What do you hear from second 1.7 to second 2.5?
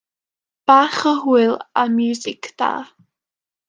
a miwsig